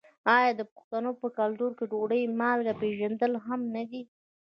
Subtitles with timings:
[0.35, 4.01] آیا د پښتنو په کلتور کې د ډوډۍ مالګه پیژندل مهم نه دي؟